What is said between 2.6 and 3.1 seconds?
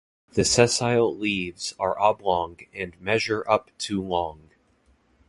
and